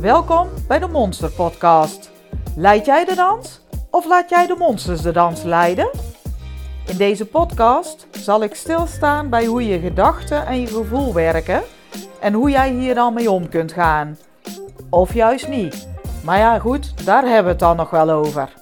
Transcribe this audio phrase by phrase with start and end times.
[0.00, 2.10] Welkom bij de Monster Podcast.
[2.56, 5.90] Leid jij de dans of laat jij de monsters de dans leiden?
[6.86, 11.62] In deze podcast zal ik stilstaan bij hoe je gedachten en je gevoel werken
[12.20, 14.18] en hoe jij hier dan mee om kunt gaan.
[14.90, 15.88] Of juist niet.
[16.24, 18.52] Maar ja, goed, daar hebben we het dan nog wel over.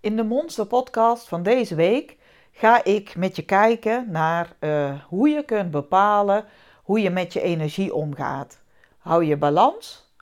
[0.00, 2.16] In de Monster Podcast van deze week
[2.52, 6.44] ga ik met je kijken naar uh, hoe je kunt bepalen
[6.82, 8.58] hoe je met je energie omgaat.
[9.08, 10.12] Hou je balans?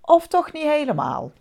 [0.00, 1.32] Of toch niet helemaal?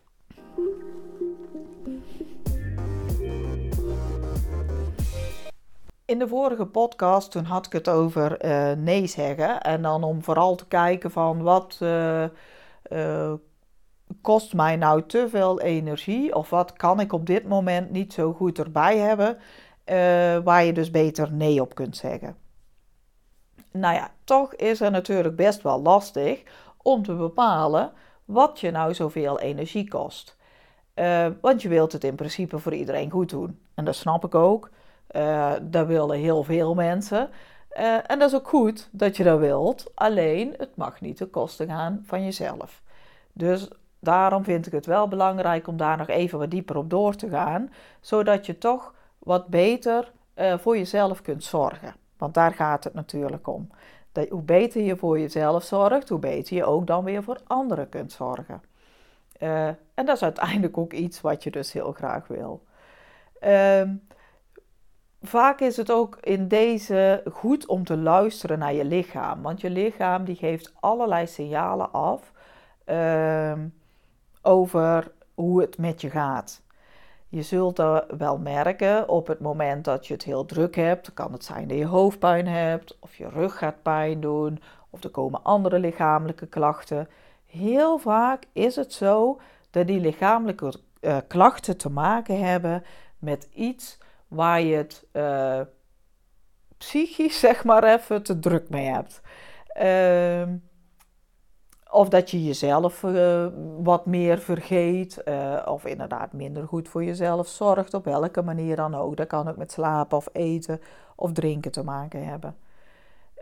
[6.06, 9.62] In de vorige podcast toen had ik het over uh, nee zeggen.
[9.62, 12.24] En dan om vooral te kijken van wat uh,
[12.92, 13.34] uh,
[14.22, 16.36] kost mij nou te veel energie.
[16.36, 19.38] Of wat kan ik op dit moment niet zo goed erbij hebben.
[20.44, 22.43] waar je dus beter nee op kunt zeggen.
[23.74, 26.44] Nou ja, toch is het natuurlijk best wel lastig
[26.82, 27.92] om te bepalen
[28.26, 30.38] wat je nou zoveel energie kost.
[30.96, 33.60] Uh, want je wilt het in principe voor iedereen goed doen.
[33.74, 34.70] En dat snap ik ook.
[35.12, 37.30] Uh, dat willen heel veel mensen.
[37.78, 39.92] Uh, en dat is ook goed dat je dat wilt.
[39.96, 42.82] Alleen, het mag niet ten koste gaan van jezelf.
[43.32, 43.68] Dus
[44.00, 47.30] daarom vind ik het wel belangrijk om daar nog even wat dieper op door te
[47.30, 47.72] gaan.
[48.02, 52.03] Zodat je toch wat beter voor jezelf kunt zorgen.
[52.18, 53.70] Want daar gaat het natuurlijk om.
[54.12, 57.90] Dat, hoe beter je voor jezelf zorgt, hoe beter je ook dan weer voor anderen
[57.90, 58.62] kunt zorgen.
[59.40, 62.64] Uh, en dat is uiteindelijk ook iets wat je dus heel graag wil.
[63.44, 63.82] Uh,
[65.22, 69.42] vaak is het ook in deze goed om te luisteren naar je lichaam.
[69.42, 72.32] Want je lichaam die geeft allerlei signalen af
[72.86, 73.54] uh,
[74.42, 76.62] over hoe het met je gaat.
[77.34, 81.14] Je zult dat wel merken op het moment dat je het heel druk hebt.
[81.14, 85.10] kan het zijn dat je hoofdpijn hebt, of je rug gaat pijn doen, of er
[85.10, 87.10] komen andere lichamelijke klachten.
[87.46, 89.40] Heel vaak is het zo
[89.70, 92.84] dat die lichamelijke uh, klachten te maken hebben
[93.20, 93.98] met iets
[94.28, 95.62] waar je het uh,
[96.78, 99.22] psychisch, zeg maar even, te druk mee hebt.
[99.82, 100.56] Uh,
[101.94, 103.46] of dat je jezelf uh,
[103.84, 108.96] wat meer vergeet, uh, of inderdaad minder goed voor jezelf zorgt, op welke manier dan
[108.96, 109.18] ook.
[109.18, 110.82] Dat kan ook met slapen of eten
[111.16, 112.56] of drinken te maken hebben.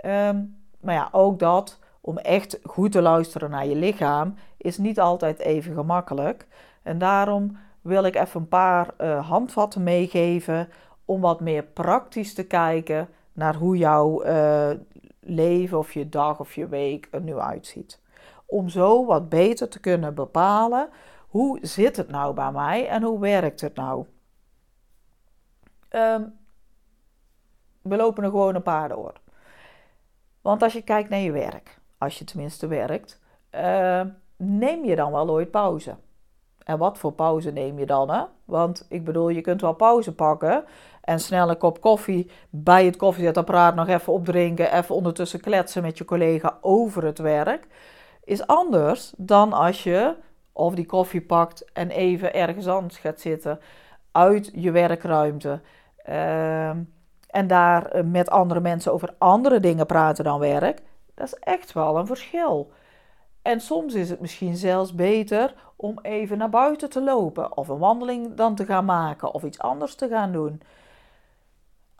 [0.05, 4.99] Um, maar ja, ook dat, om echt goed te luisteren naar je lichaam, is niet
[4.99, 6.47] altijd even gemakkelijk.
[6.83, 10.69] En daarom wil ik even een paar uh, handvatten meegeven
[11.05, 14.23] om wat meer praktisch te kijken naar hoe jouw
[15.19, 18.00] leven of je dag of je week er nu uitziet
[18.51, 20.89] om zo wat beter te kunnen bepalen
[21.27, 24.05] hoe zit het nou bij mij en hoe werkt het nou.
[25.89, 26.33] Um,
[27.81, 29.13] we lopen er gewoon een paar door.
[30.41, 33.19] Want als je kijkt naar je werk, als je tenminste werkt,
[33.55, 34.01] uh,
[34.35, 35.95] neem je dan wel ooit pauze?
[36.63, 38.09] En wat voor pauze neem je dan?
[38.09, 38.23] Hè?
[38.45, 40.63] Want ik bedoel, je kunt wel pauze pakken
[41.01, 45.97] en snel een kop koffie bij het koffiezetapparaat nog even opdrinken, even ondertussen kletsen met
[45.97, 47.67] je collega over het werk
[48.31, 50.15] is anders dan als je
[50.51, 53.59] of die koffie pakt en even ergens anders gaat zitten
[54.11, 55.61] uit je werkruimte.
[56.09, 56.69] Uh,
[57.27, 60.81] en daar eh, met andere mensen over andere dingen praten dan werk.
[61.13, 62.71] Dat is echt wel een verschil.
[63.41, 67.77] En soms is het misschien zelfs beter om even naar buiten te lopen of een
[67.77, 70.61] wandeling dan te gaan maken of iets anders te gaan doen.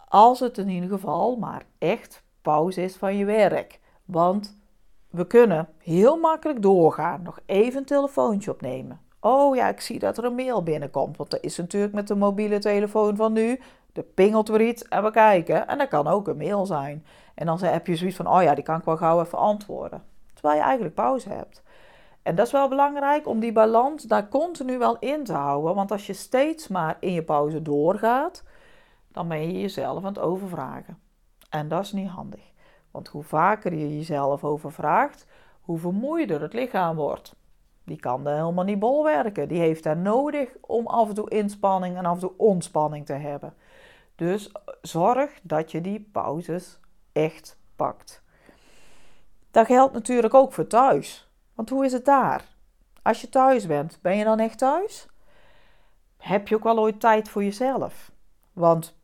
[0.08, 3.80] Als het in ieder geval maar echt pauze is van je werk.
[4.06, 4.61] Want
[5.12, 7.22] we kunnen heel makkelijk doorgaan.
[7.22, 9.00] Nog even een telefoontje opnemen.
[9.20, 11.18] Oh ja, ik zie dat er een mail binnenkomt.
[11.18, 13.60] Want dat is natuurlijk met de mobiele telefoon van nu.
[13.94, 15.68] De pingelt weer iets en we kijken.
[15.68, 17.06] En dat kan ook een mail zijn.
[17.36, 20.04] En dan heb je zoiets van: oh ja, die kan ik wel gauw even antwoorden.
[20.34, 21.64] Terwijl je eigenlijk pauze hebt.
[22.24, 25.76] En dat is wel belangrijk om die balans daar continu wel in te houden.
[25.76, 28.44] Want als je steeds maar in je pauze doorgaat,
[29.08, 31.00] dan ben je jezelf aan het overvragen.
[31.50, 32.52] En dat is niet handig.
[32.91, 35.28] Want hoe vaker je jezelf overvraagt,
[35.61, 37.35] hoe vermoeider het lichaam wordt.
[37.84, 39.47] Die kan er helemaal niet bolwerken.
[39.47, 43.14] Die heeft daar nodig om af en toe inspanning en af en toe ontspanning te
[43.14, 43.53] hebben.
[44.16, 44.52] Dus
[44.82, 46.79] zorg dat je die pauzes
[47.11, 48.23] echt pakt.
[49.52, 51.29] Dat geldt natuurlijk ook voor thuis.
[51.53, 52.46] Want hoe is het daar?
[53.02, 55.08] Als je thuis bent, ben je dan echt thuis?
[56.17, 58.11] Heb je ook wel ooit tijd voor jezelf?
[58.53, 58.97] Want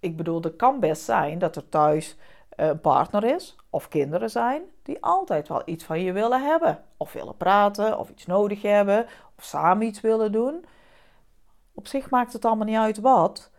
[0.00, 2.16] ik bedoel, het kan best zijn dat er thuis
[2.56, 6.84] een eh, partner is of kinderen zijn die altijd wel iets van je willen hebben.
[6.96, 9.06] Of willen praten, of iets nodig hebben,
[9.36, 10.64] of samen iets willen doen.
[11.74, 13.50] Op zich maakt het allemaal niet uit wat.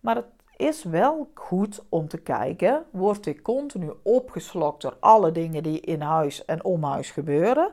[0.00, 0.26] Maar het
[0.56, 6.00] is wel goed om te kijken, word ik continu opgeslokt door alle dingen die in
[6.00, 7.72] huis en om huis gebeuren?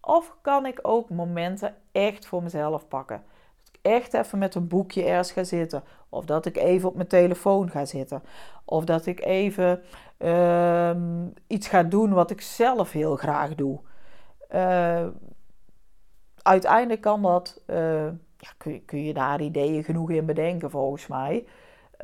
[0.00, 3.24] Of kan ik ook momenten echt voor mezelf pakken?
[3.84, 5.82] Dat echt even met een boekje ergens ga zitten.
[6.08, 8.22] Of dat ik even op mijn telefoon ga zitten.
[8.64, 9.82] Of dat ik even
[10.16, 13.80] ehm, iets ga doen wat ik zelf heel graag doe.
[14.54, 15.06] Uh,
[16.42, 18.04] uiteindelijk kan dat, uh,
[18.38, 21.46] ja, kun, je, kun, je, daar ideeën genoeg in bedenken volgens mij.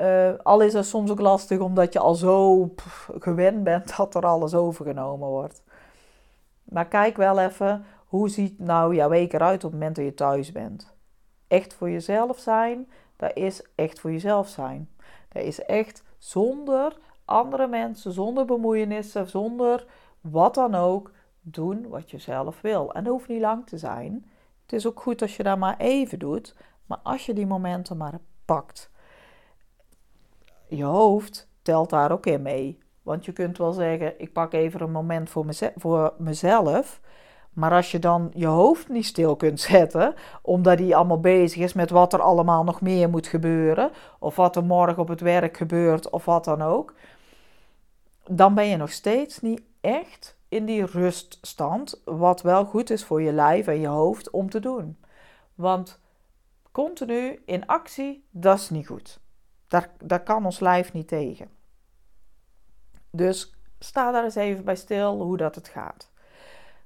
[0.01, 2.71] Uh, al is het soms ook lastig omdat je al zo
[3.19, 5.63] gewend bent dat er alles overgenomen wordt.
[6.65, 10.15] Maar kijk wel even, hoe ziet nou jouw week eruit op het moment dat je
[10.15, 10.99] thuis bent?
[11.51, 14.89] Echt voor jezelf zijn, dat is echt voor jezelf zijn.
[15.29, 19.87] Dat is echt zonder andere mensen, zonder bemoeienissen, zonder
[20.21, 22.93] wat dan ook, doen wat je zelf wil.
[22.93, 24.27] En dat hoeft niet lang te zijn.
[24.63, 26.55] Het is ook goed als je dat maar even doet,
[26.87, 28.91] maar als je die momenten maar pakt.
[30.69, 32.79] Je hoofd telt daar ook in mee.
[33.03, 37.01] Want je kunt wel zeggen, ik pak even een moment voor, voor mezelf.
[37.51, 41.73] Maar als je dan je hoofd niet stil kunt zetten, omdat hij allemaal bezig is
[41.73, 45.57] met wat er allemaal nog meer moet gebeuren, of wat er morgen op het werk
[45.57, 46.95] gebeurt, of wat dan ook,
[48.25, 53.23] dan ben je nog steeds niet echt in die ruststand, wat wel goed is voor
[53.23, 54.99] je lijf en je hoofd om te doen.
[55.55, 56.01] Want
[56.73, 59.21] continu in actie, dat is niet goed.
[59.69, 61.51] Daar, daar kan ons lijf niet tegen.
[63.11, 66.11] Dus sta daar eens even bij stil hoe dat het gaat.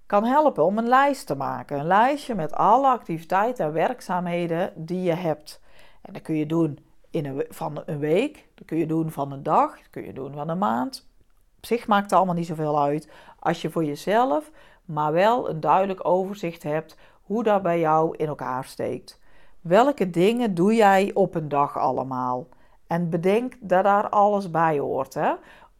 [0.06, 1.78] Kan helpen om een lijst te maken.
[1.78, 5.60] Een lijstje met alle activiteiten en werkzaamheden die je hebt.
[6.02, 6.78] En dat kun je doen
[7.10, 10.12] in een, van een week, dat kun je doen van een dag, dat kun je
[10.12, 11.08] doen van een maand.
[11.56, 13.08] Op zich maakt het allemaal niet zoveel uit
[13.38, 14.50] als je voor jezelf
[14.84, 19.20] maar wel een duidelijk overzicht hebt hoe dat bij jou in elkaar steekt.
[19.60, 22.46] Welke dingen doe jij op een dag allemaal?
[22.86, 25.14] En bedenk dat daar alles bij hoort.
[25.14, 25.32] Hè?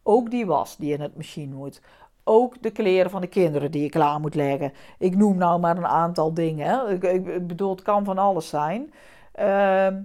[0.03, 1.81] Ook die was die in het machine moet.
[2.27, 4.73] Ook de kleren van de kinderen die je klaar moet leggen.
[4.97, 7.01] Ik noem nou maar een aantal dingen.
[7.03, 8.93] Ik, bedoel, het kan van alles zijn.
[9.31, 10.01] Ehm,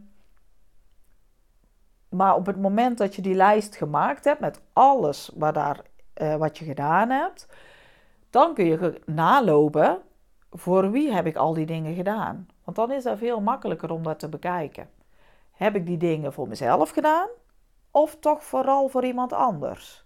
[2.08, 5.80] maar op het moment dat je die lijst gemaakt hebt met alles wat, daar,
[6.22, 7.48] uh, wat je gedaan hebt,
[8.30, 9.98] dan kun je nalopen
[10.50, 12.48] voor wie heb ik al die dingen gedaan.
[12.64, 14.90] Want dan is dat veel makkelijker om dat te bekijken.
[15.52, 17.28] Heb ik die dingen voor mezelf gedaan
[17.90, 20.04] of toch vooral voor iemand anders?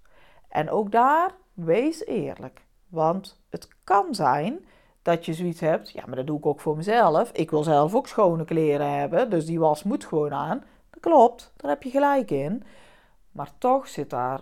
[0.49, 2.64] En ook daar, wees eerlijk.
[2.88, 4.64] Want het kan zijn
[5.02, 7.30] dat je zoiets hebt, ja, maar dat doe ik ook voor mezelf.
[7.32, 10.64] Ik wil zelf ook schone kleren hebben, dus die was moet gewoon aan.
[10.90, 12.62] Dat klopt, daar heb je gelijk in.
[13.32, 14.40] Maar toch zit daar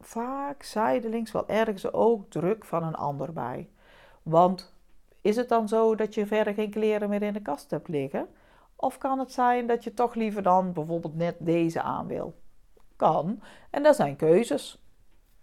[0.00, 3.68] vaak zijdelings wel ergens ook druk van een ander bij.
[4.22, 4.74] Want
[5.20, 8.28] is het dan zo dat je verder geen kleren meer in de kast hebt liggen?
[8.76, 12.34] Of kan het zijn dat je toch liever dan bijvoorbeeld net deze aan wil?
[12.96, 13.42] Kan.
[13.70, 14.85] En dat zijn keuzes.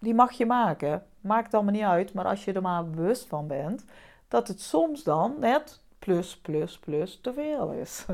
[0.04, 1.04] Die mag je maken.
[1.22, 2.14] Maakt allemaal niet uit.
[2.14, 3.86] Maar als je er maar bewust van bent
[4.28, 8.06] dat het soms dan net plus, plus, plus te veel is.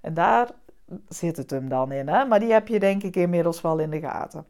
[0.00, 0.50] En daar
[1.08, 2.08] zit het hem dan in.
[2.08, 2.24] Hè?
[2.24, 4.46] Maar die heb je denk ik inmiddels wel in de gaten.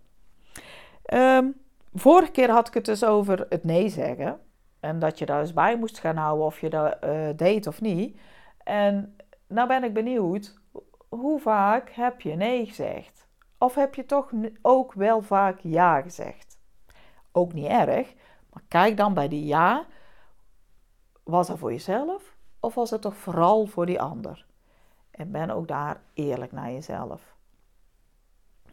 [1.14, 1.54] Um,
[1.94, 4.40] vorige keer had ik het dus over het nee zeggen.
[4.80, 7.80] En dat je daar eens bij moest gaan houden of je dat uh, deed of
[7.80, 8.18] niet.
[8.64, 9.16] En
[9.46, 10.60] nou ben ik benieuwd,
[11.08, 13.26] hoe vaak heb je nee gezegd?
[13.58, 14.32] Of heb je toch
[14.62, 16.51] ook wel vaak ja gezegd?
[17.32, 18.14] Ook niet erg,
[18.52, 19.86] maar kijk dan bij die ja.
[21.22, 24.46] Was dat voor jezelf of was het toch vooral voor die ander?
[25.10, 27.34] En ben ook daar eerlijk naar jezelf.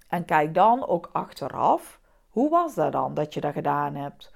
[0.08, 2.00] En kijk dan ook achteraf,
[2.30, 4.34] hoe was dat dan dat je dat gedaan hebt?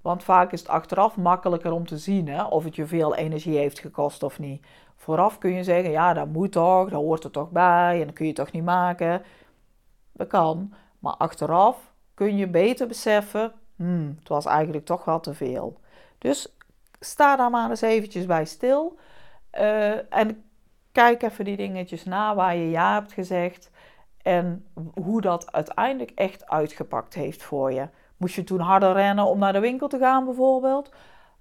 [0.00, 3.56] Want vaak is het achteraf makkelijker om te zien hè, of het je veel energie
[3.56, 4.66] heeft gekost of niet.
[4.96, 8.14] Vooraf kun je zeggen, ja, dat moet toch, dat hoort er toch bij en dat
[8.14, 9.22] kun je toch niet maken.
[10.12, 15.34] Dat kan, maar achteraf kun je beter beseffen, hmm, het was eigenlijk toch wel te
[15.34, 15.80] veel.
[16.18, 16.56] Dus
[17.00, 18.98] sta daar maar eens eventjes bij stil
[19.58, 20.44] uh, en
[20.92, 23.70] kijk even die dingetjes na waar je ja hebt gezegd
[24.22, 27.88] en hoe dat uiteindelijk echt uitgepakt heeft voor je.
[28.16, 30.92] Moest je toen harder rennen om naar de winkel te gaan bijvoorbeeld?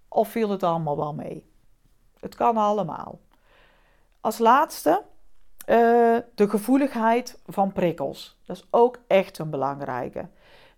[0.08, 1.50] Of viel het allemaal wel mee?
[2.20, 3.20] Het kan allemaal.
[4.22, 5.04] Als laatste
[5.70, 8.38] uh, de gevoeligheid van prikkels.
[8.46, 10.28] Dat is ook echt een belangrijke.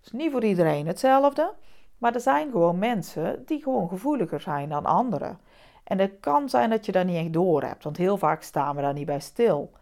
[0.04, 1.54] Is niet voor iedereen hetzelfde,
[1.98, 5.38] maar er zijn gewoon mensen die gewoon gevoeliger zijn dan anderen.
[5.84, 8.76] En het kan zijn dat je dat niet echt door hebt, want heel vaak staan
[8.76, 9.72] we daar niet bij stil.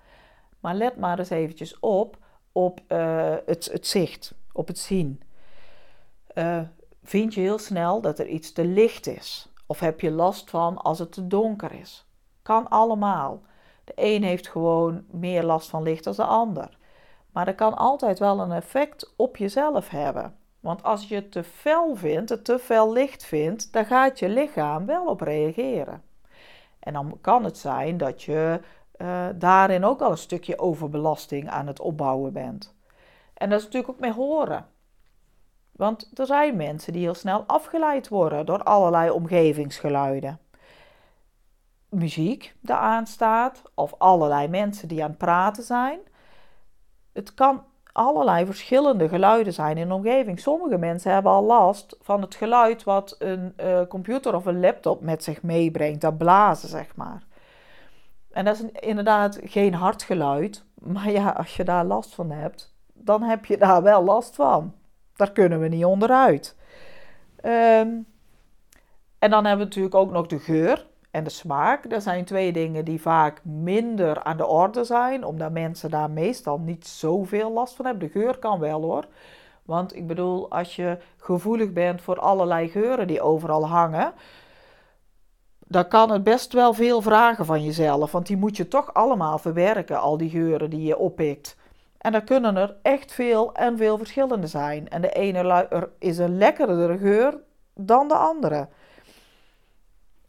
[0.61, 2.17] Maar let maar eens eventjes op,
[2.53, 5.23] op uh, het, het zicht, op het zien.
[6.35, 6.61] Uh,
[7.03, 9.53] vind je heel snel dat er iets te licht is?
[9.67, 12.07] Of heb je last van als het te donker is?
[12.43, 13.43] Kan allemaal.
[13.85, 16.79] De een heeft gewoon meer last van licht dan de ander.
[17.37, 20.37] Maar dat kan altijd wel een effect op jezelf hebben.
[20.61, 24.29] Want als je het te fel vindt, het te fel licht vindt, dan gaat je
[24.29, 26.03] lichaam wel op reageren.
[26.79, 28.61] En dan kan het zijn dat je
[28.97, 32.75] uh, daarin ook al een stukje overbelasting aan het opbouwen bent.
[33.35, 34.67] En dat is natuurlijk ook mee horen.
[35.73, 40.39] Want er zijn mensen die heel snel afgeleid worden door allerlei omgevingsgeluiden.
[41.89, 45.99] Muziek die aanstaat, of allerlei mensen die aan het praten zijn.
[47.17, 50.41] Het kan allerlei verschillende geluiden zijn in de omgeving.
[50.41, 55.01] Sommige mensen hebben al last van het geluid wat een uh, computer of een laptop
[55.01, 57.23] met zich meebrengt, dat blazen zeg maar.
[58.31, 62.75] En dat is inderdaad geen hard geluid, maar ja, als je daar last van hebt,
[62.93, 64.75] dan heb je daar wel last van.
[65.15, 66.57] Daar kunnen we niet onderuit.
[67.45, 68.07] Um,
[69.19, 71.91] en dan hebben we natuurlijk ook nog de geur en de smaak.
[71.91, 76.59] Dat zijn twee dingen die vaak minder aan de orde zijn, omdat mensen daar meestal
[76.59, 78.09] niet zoveel last van hebben.
[78.13, 79.05] De geur kan wel hoor.
[79.65, 84.13] Want ik bedoel, als je gevoelig bent voor allerlei geuren die overal hangen,
[85.59, 88.13] dan kan het best wel veel vragen van jezelf.
[88.13, 91.57] Want die moet je toch allemaal verwerken, al die geuren die je oppikt.
[91.99, 94.89] En dan kunnen er echt veel en veel verschillende zijn.
[94.89, 97.39] En de ene is een lekkerdere geur
[97.75, 98.69] dan de andere.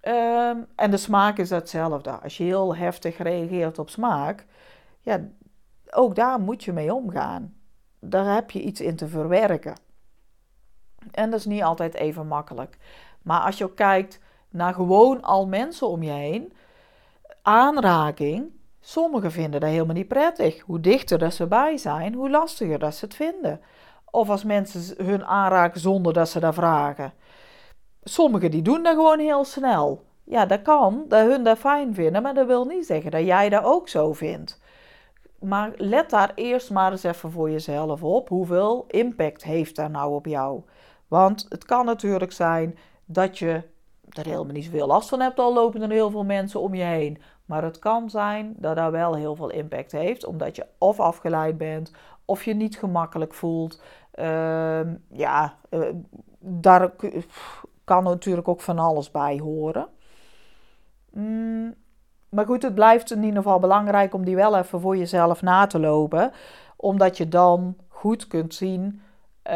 [0.07, 2.11] Um, en de smaak is hetzelfde.
[2.11, 4.45] Als je heel heftig reageert op smaak,
[5.01, 5.19] ja,
[5.89, 7.55] ook daar moet je mee omgaan.
[7.99, 9.75] Daar heb je iets in te verwerken.
[11.11, 12.77] En dat is niet altijd even makkelijk.
[13.21, 16.53] Maar als je kijkt naar gewoon al mensen om je heen,
[17.41, 20.61] aanraking, sommigen vinden dat helemaal niet prettig.
[20.61, 23.61] Hoe dichter dat ze bij zijn, hoe lastiger dat ze het vinden.
[24.11, 27.13] Of als mensen hun aanraken zonder dat ze dat vragen.
[28.09, 30.05] Sommigen die doen dat gewoon heel snel.
[30.23, 33.49] Ja, dat kan, dat hun dat fijn vinden, maar dat wil niet zeggen dat jij
[33.49, 34.61] dat ook zo vindt.
[35.39, 38.29] Maar let daar eerst maar eens even voor jezelf op.
[38.29, 40.61] Hoeveel impact heeft dat nou op jou?
[41.07, 43.61] Want het kan natuurlijk zijn dat je
[44.09, 46.83] er helemaal niet zoveel last van hebt, al lopen er heel veel mensen om je
[46.83, 47.21] heen.
[47.45, 51.57] Maar het kan zijn dat dat wel heel veel impact heeft, omdat je of afgeleid
[51.57, 51.91] bent,
[52.25, 53.81] of je niet gemakkelijk voelt.
[54.15, 55.89] Uh, ja, uh,
[56.39, 56.91] daar
[57.87, 59.87] kan natuurlijk ook van alles bij horen.
[61.11, 61.75] Mm,
[62.29, 65.67] maar goed, het blijft in ieder geval belangrijk om die wel even voor jezelf na
[65.67, 66.31] te lopen.
[66.75, 69.01] Omdat je dan goed kunt zien
[69.43, 69.53] uh,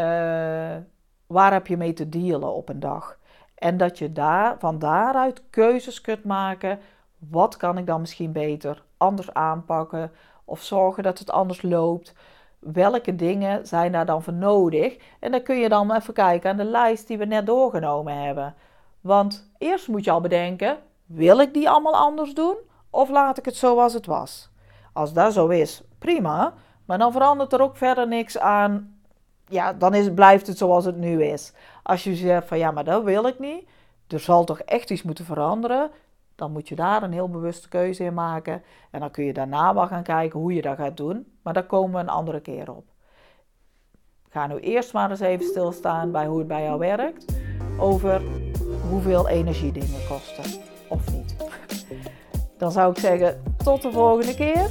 [1.28, 3.18] waar heb je mee te dealen op een dag.
[3.56, 6.80] En dat je daar, van daaruit keuzes kunt maken.
[7.18, 10.12] Wat kan ik dan misschien beter anders aanpakken?
[10.46, 12.14] Of zorgen dat het anders loopt?
[12.62, 14.98] Welke dingen zijn daar dan voor nodig?
[15.20, 18.56] En dan kun je dan even kijken aan de lijst die we net doorgenomen hebben.
[19.02, 22.56] Want eerst moet je al bedenken: wil ik die allemaal anders doen?
[22.90, 24.50] Of laat ik het zoals het was?
[24.94, 26.54] Als dat zo is, prima.
[26.86, 29.00] Maar dan verandert er ook verder niks aan.
[29.48, 31.54] Ja, dan is, blijft het zoals het nu is.
[31.84, 33.68] Als je zegt van ja, maar dat wil ik niet.
[34.08, 35.92] Er zal toch echt iets moeten veranderen.
[36.36, 38.64] Dan moet je daar een heel bewuste keuze in maken.
[38.92, 41.38] En dan kun je daarna wel gaan kijken hoe je dat gaat doen.
[41.42, 42.86] Maar daar komen we een andere keer op.
[44.30, 47.26] Ga nu eerst maar eens even stilstaan bij hoe het bij jou werkt.
[47.80, 48.22] Over
[48.90, 50.62] hoeveel energie dingen kosten.
[50.90, 51.36] Of niet.
[52.58, 54.68] Dan zou ik zeggen tot de volgende keer.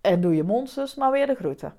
[0.00, 1.74] En doe je monsters maar weer de groeten.